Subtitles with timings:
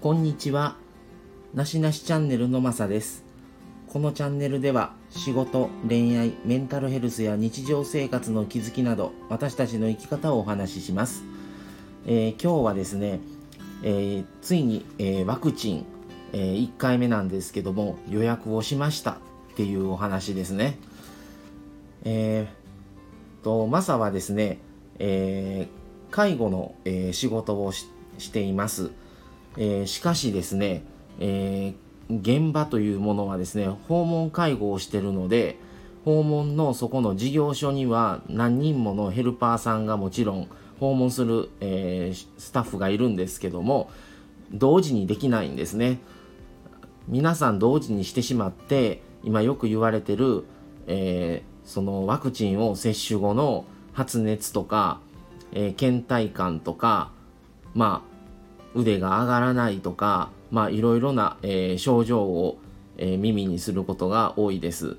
[0.00, 0.76] こんにちは。
[1.52, 3.22] なしなしチャンネルのまさです。
[3.86, 11.22] このチャンネルでは仕事、恋愛、メンタルヘルスや日常生活の気づきなど私たちの生き方をお話しします。
[12.06, 13.20] えー今日はですね、
[13.82, 15.84] えーついに、えーワクチン、
[16.32, 19.16] え1回目なんですけども予約をしましたっ
[19.56, 20.78] ていうお話ですね。
[22.04, 24.60] えーとマサはですね、
[24.98, 25.68] え
[26.10, 27.84] 介護の、え仕事をし
[28.32, 28.92] ています。
[29.56, 30.82] えーしかしですね、
[31.18, 35.60] えー現場というものはですね訪問介護をしてるので
[36.04, 40.48] 訪問のそこの事業所には何人ものヘルパーさんがもちろん
[40.80, 43.90] 訪問する、えースタッフがいるんですけども
[44.50, 46.00] 同時にできないんですね。
[47.06, 50.44] 皆さん同時にしてしまって今よく言われてる、
[50.88, 54.98] えーそのワクチンを接種後の発熱とか、
[55.52, 57.12] えー倦怠感とか
[57.74, 58.09] まあ
[58.74, 62.58] 腕が上がらないとかまあいろいろな、えー症状を、
[62.98, 64.96] えー耳にすることが多いです。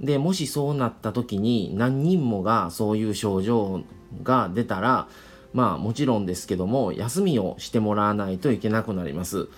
[0.00, 3.82] でもしそうなった時に何人もがそういう症状
[4.22, 5.08] が出たら
[5.54, 9.48] まあもちろんですけども休みをしてもらわないといけなくなります、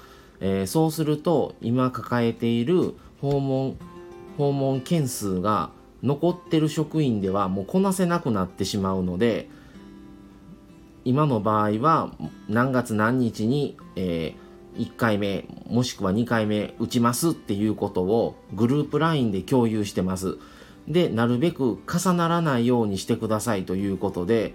[0.40, 3.76] えーそうすると今抱えている訪問
[4.36, 5.70] 訪問件数が
[6.04, 9.48] 残ってる職員ではもうこなせなくなってしまうので
[11.08, 12.12] 今の場合は
[12.50, 14.34] 何月何日に、え
[14.76, 20.36] 1回目もしくは2回目打ちますっていうことをグループ LINE で共有してます
[20.86, 24.54] でなるべく重ならないようにしてくださいということで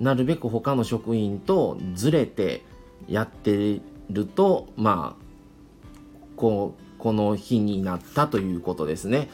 [0.00, 2.62] なるべく他の職員とずれて
[3.08, 5.24] やってるとまあ
[6.36, 9.30] こうこの日になったということですね。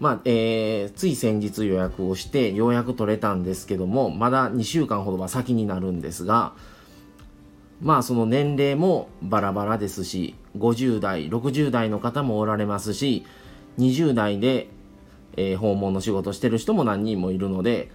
[0.00, 6.52] まあえーつい先日予約をしてようやく取れたんですけどもまだ2週間ほどは先になるんですが
[7.80, 13.24] まあその年齢もバラバラですし50代60代の方もおられますし
[13.78, 14.68] 20代で、
[15.36, 17.90] えー訪問の仕事してる人も何人もいるので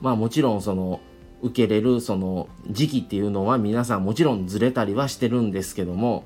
[0.00, 1.00] まあもちろんその
[1.42, 6.24] 受けれるその時期っていうのは皆さんもちろんずれたりはしてるんですけども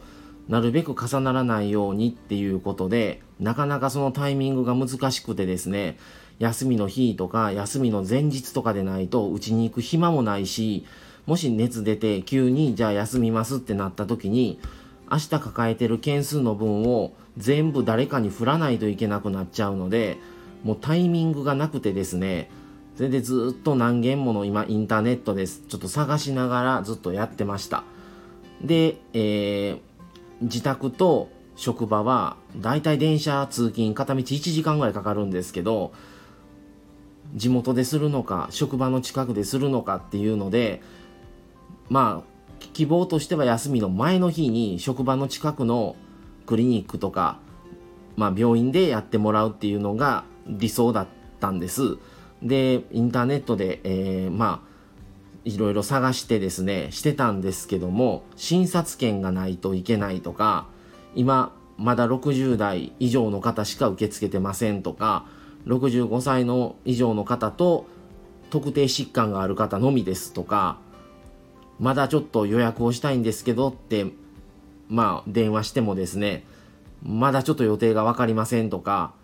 [0.51, 5.97] なるべく重ならないようにっていうことでなかなかそのタイミングが難しくてですね
[6.41, 10.85] 休みの日とか休みの前日とかでないとうちに行く暇もないし
[11.27, 14.59] もし熱出て急にじゃあ休みますってなった時に
[15.09, 20.19] 明日抱えてる件数の分を全部誰かに振らないといけなくなっちゃうので
[20.65, 22.51] もうタイミングがなくてですね
[22.97, 25.63] それでずっと何件もの今インターネットです。
[25.69, 27.83] ちょっと探しながらずっとやってました。
[28.63, 29.90] で、えー
[30.41, 35.93] 自宅と職場はだいたい電車通勤片道1時間ぐらいかかるんですけど
[37.35, 40.83] 地元でするのか職場の近くでするのかっていうので
[41.89, 45.97] まあ希望としては休みの前の日に職場の近くの
[46.47, 47.39] クリニックとか、
[48.17, 51.07] まあ、病院でやってもらうっていうのが理想だっ
[51.41, 51.99] たんです。
[52.43, 54.70] でインターネットで、えーまあ
[55.45, 60.67] いろいろ探してですねしてたんですけども診察券がないといけないとか
[61.15, 65.25] 今まだ60代以上の方しか受け付けてませんとか
[65.67, 67.87] 65歳の以上の方と
[68.51, 70.79] 特定疾患がある方のみですとか
[71.79, 74.07] まだちょっと予約をしたいんですけどって
[74.89, 76.45] まあ電話してもですね
[77.03, 79.15] まだちょっと予定が分かりませんとか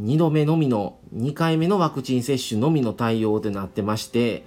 [0.00, 4.44] 2度目のみの2回目のワクチン接種のみの対応ってなってまして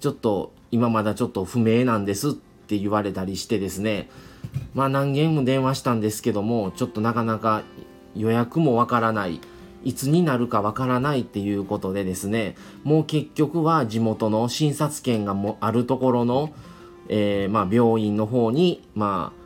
[0.00, 4.08] ちょっと今まだちょっと不明なんですって言われたりしてですね。
[4.74, 7.62] まあ何件も電話したんですけどもちょっとなかなか
[8.14, 9.40] 予約もわからない。
[9.84, 12.56] いつになるかわからないっていうことでですね。
[12.84, 16.52] もう結局は地元の診察券がもあるところの、
[17.08, 19.38] えーまあ、病院の方にまあ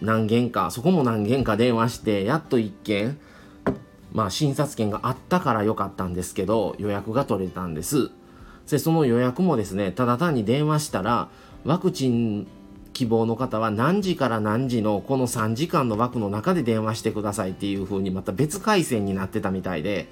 [0.00, 3.18] 何件かそこも何件か電話してやっと1件
[4.12, 8.10] まあ診察券があったから良かったんですけど予約が取れたんです。
[8.70, 11.28] でその予約もですねただ単に電話したら
[11.64, 12.46] ワクチン
[12.92, 20.08] 希望の方は何時から何時のこの3時間の枠の中で電話してくださいっていう風にまた別回線になってたみたいで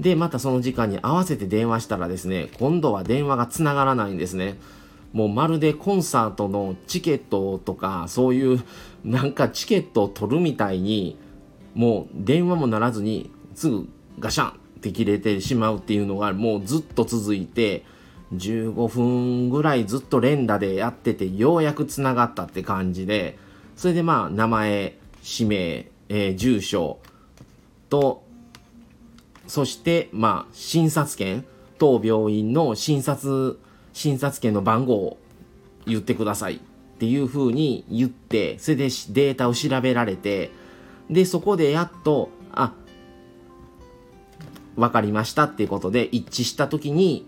[0.00, 4.58] でまたその時間に合わせて電話したらですね今度は電話がつながらないんですね。
[5.12, 8.62] もうまるでコンサートのチケットとかそういう
[9.04, 11.18] なんかチケットを取るみたいに
[11.74, 13.88] もう電話もならずにすぐ
[14.20, 17.84] ガシャンて切れてしまうっていうのがもうずっと続いて
[18.34, 23.38] 15分ぐらいずっと連打でやっててようやくつながったって感じで
[23.76, 26.98] それでまあ名前氏名、えー住所
[27.88, 28.22] と
[29.46, 31.44] そしてまあ診察券
[31.78, 33.58] 当病院の診察
[33.92, 35.18] 診察券の番号を
[35.86, 36.58] 言ってくださいっ
[36.98, 40.50] ていうふうに言ってそれでデータを調べられて
[41.08, 42.30] でそこでやっと
[44.76, 47.26] 分かりましたっていうことで一致した時に、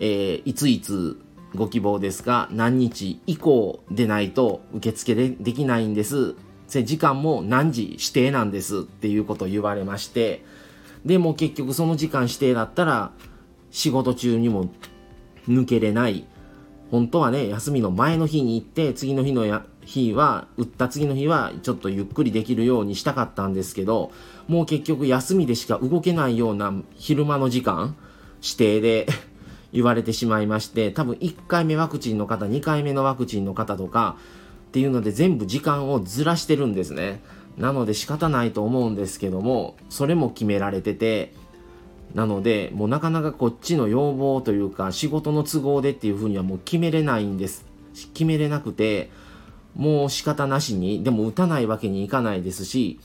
[0.00, 1.20] えー、いついつ
[1.54, 6.34] ご希望ですが何日以降でないと受付でできないんです。
[6.66, 8.80] 時間も何時指定なんです。
[8.80, 10.44] っていうことを言われまして。
[11.04, 13.12] でも結局その時間指定だったら
[13.70, 14.70] 仕事中にも
[15.48, 16.26] 抜けれない。
[16.90, 24.12] 本当はね休みの前の日に行って次の日のや日は打った次の日はちょっとゆっくりできるようにしたかったんですけど
[24.48, 27.96] もう結局休みでしか動けないような昼間の時間
[28.42, 29.06] 指定で
[29.72, 34.16] 言われてしまいまして多分1回目ワクチンの方2回目のワクチンの方とか
[34.68, 37.22] っていうので全部時間をずらしてるんですね。
[37.56, 41.32] なので仕方ないと思うんですけどもそれも決められてて
[42.14, 47.66] なのでもうなかなかこっちの要望というか仕事の都合でっていうふうにはもう決めれないんです。
[48.14, 49.10] 決めれなくて
[49.74, 53.00] もう仕方なしにでも打たないわけにいかないですし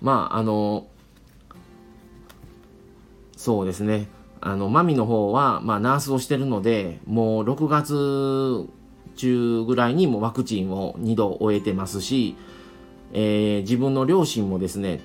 [0.00, 0.86] まああの
[3.36, 4.08] そうですね。
[4.40, 8.68] あのマミの方は、まあ、ナースをしてるのでもう6月
[9.16, 12.36] 中ぐらいにもワクチンを2度終えてますし、
[13.14, 15.00] えー、自分の両親もですね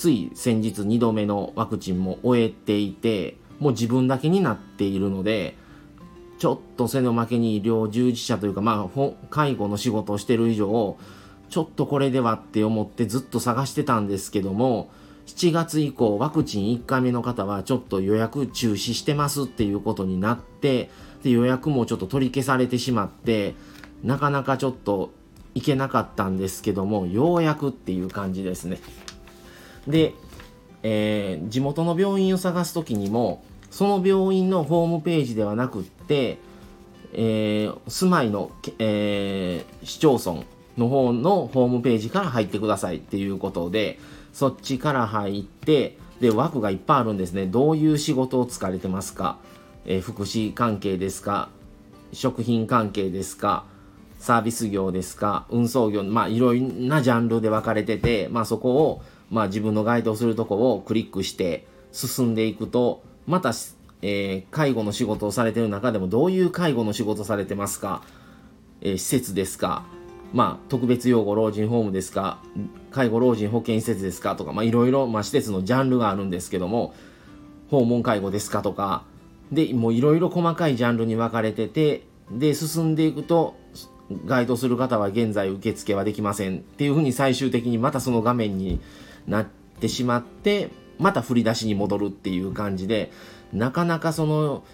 [0.00, 5.58] つい先日2度目のワクチンも終えていてもう自分だけになっているので
[6.38, 10.96] ちょっと背の負けに医療従事者というか、まあ、介護の仕事をしてる以上
[11.50, 14.90] ちょっとこれではって思ってずっと探してたんですけども
[15.26, 20.88] 7月以降ワクチン1回目の方はちょっと予約中止してますっていうことになって
[21.22, 23.54] で予約もちょっと取り消されてしまって
[24.02, 25.12] なかなかちょっと
[25.54, 28.78] 行けなかったんですけどもようやくっていう感じですね。
[29.90, 30.14] で、
[30.82, 36.38] えー、地元の病院を探す時にもその病院のホームページではなくって、
[37.12, 40.44] えー、住まいの、えー、市町村
[40.78, 43.98] の方のホームページから入ってくださいっていうことで
[44.32, 47.46] そっちから入って、で、枠がいっぱいあるんですね。
[47.46, 49.38] どういう仕事を疲れてますか、
[49.86, 51.48] えー、福祉関係ですか？
[52.12, 53.64] 食品関係ですか？
[54.18, 55.46] サービス業ですか？
[55.48, 63.52] 運送業、まあいろんなジャンルで分かれてて、まあそこを、まあ自分の該当するとこをクリックして進んでいくと、また、
[64.02, 68.02] えー、介護の仕事をされてる中でもどういう介護の仕事されてますか、
[68.80, 69.84] えー、施設ですか？
[70.32, 72.40] まあ、特別養護老人ホームですか、
[72.92, 74.36] 介護老人保健施設ですか？
[74.36, 76.94] とか、いろいろ、施設のジャンルがあるんですけども、
[77.68, 78.62] 訪問介護ですか？
[78.62, 79.02] とか、
[79.50, 83.56] で、もいろいろ細かいジャンルに分かれてて、で、進んでいくと、
[84.24, 88.80] 該当する方は現在受付はできませんっていうふうに最終的にまたその画面に
[89.26, 89.46] なっ
[89.80, 93.10] てしまって、また振り出しに戻るっていう感じで、
[93.52, 94.64] なかなかその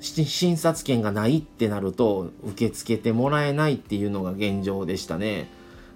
[0.00, 5.48] 診察券がないってなると受け付けてもらえないっていうのが現状でしたね。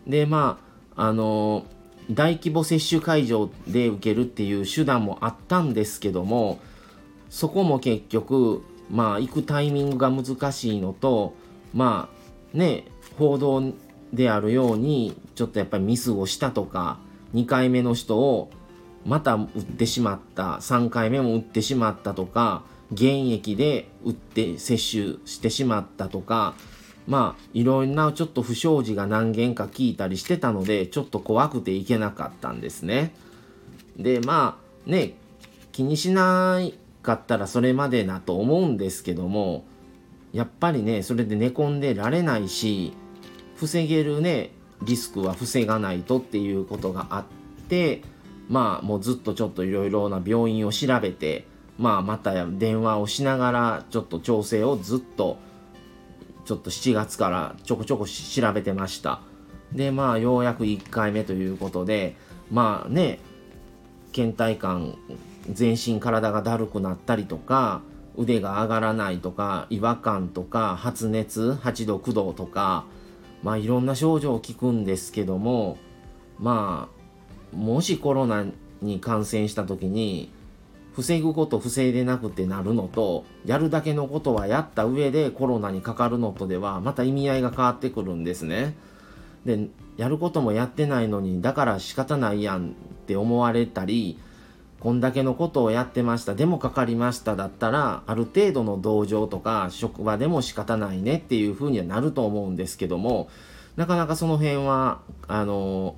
[0.07, 0.61] でま
[0.95, 1.67] ああの
[2.11, 6.61] 大規模接種会場で受けるっていう手段もあったんですけども
[7.31, 11.35] そこも結局まあ行くタイミングが難しいのと
[11.75, 12.09] ま
[12.55, 12.85] あね
[13.19, 13.73] 報道
[14.13, 17.01] であるようにちょっとやっぱりミスをしたとか
[17.37, 18.51] 2回目の人を
[19.05, 26.55] また打ってしまった3回目も打ってしまったとか現役で打って接種してしまったとか
[27.07, 33.15] まあいろんなちょっと不祥事が何件か聞いたりしてたのでちょっと怖くていけなかったんですね。
[33.99, 35.15] でまあね
[35.73, 36.61] 気にしな
[37.03, 39.65] かったらそれまでなと思うんですけども
[40.33, 42.95] やっぱりねそれで寝込んでられないし
[43.57, 44.51] 防げるね
[44.83, 47.25] リスクは防がないとっていうことがあっ
[47.69, 48.03] て
[48.49, 51.47] まあもうずっとちょっといろいろな病院を調べて
[51.79, 55.39] まあ、また電話をしながらちょっと調整をずっと
[56.45, 59.21] ちょっと7月からちょこちょこ調べてました。
[59.73, 62.15] でまあようやく1回目ということで
[62.51, 63.19] まあね
[64.13, 64.97] 倦怠感
[65.51, 67.83] 全身体がだるくなったりとか
[68.17, 72.87] 腕が上がらないとか違和感とか発熱8度9度とか
[73.47, 75.79] まあいろんな症状を聞くんですけども
[76.41, 76.89] ま
[77.55, 78.45] あもしコロナ
[78.83, 80.33] に感染した時に
[80.97, 88.75] 防ぐこと防いでなくてなるのとやるだけのことはやった上でコロナにかかるのとではまた意味合いが変わってくるんですね。
[89.45, 92.73] でやることもやってないのにだから仕方ないやんっ
[93.07, 94.19] て思われたり
[94.87, 103.29] こんだけのことをやってましたでもかかりましただったらある程度の同情とか職場でも仕方ないねっていうふうにはなると思うんですけども
[103.75, 105.97] なかなかその辺はあの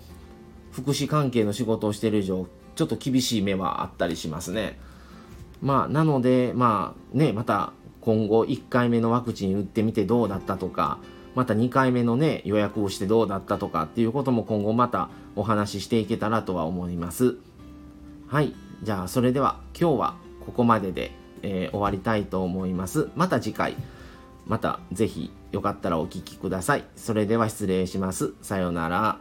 [0.72, 4.78] 福祉関係の仕事をしてる以上ちょっと厳しい目はあったりしますね。
[5.60, 10.98] まあ、なので、まあね、また今後1回目のワクチン打ってみてどうだったとか、
[11.34, 17.36] また2回目のね予約をしてどうだったとかっていうことも今後またお話ししていけたらとは思います
[18.28, 21.10] はいじゃあそれでは今日はここまでで、
[21.42, 23.10] えー、終わりたいと思います。
[23.16, 23.76] また次回、
[24.46, 26.84] また是非よかったらお聴きください。
[26.96, 28.34] それでは失礼します。
[28.42, 29.18] さようなら。